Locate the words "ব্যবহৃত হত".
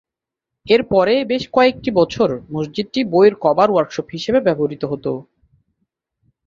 4.47-5.05